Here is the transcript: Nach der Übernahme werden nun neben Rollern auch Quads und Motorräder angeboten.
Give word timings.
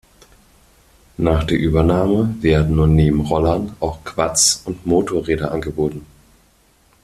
Nach 1.17 1.43
der 1.43 1.59
Übernahme 1.59 2.35
werden 2.41 2.77
nun 2.77 2.95
neben 2.95 3.19
Rollern 3.21 3.75
auch 3.79 4.03
Quads 4.03 4.63
und 4.65 4.83
Motorräder 4.87 5.51
angeboten. 5.51 6.07